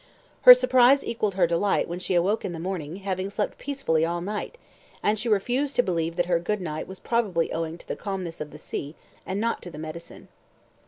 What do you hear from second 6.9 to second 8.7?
probably owing to the calmness of the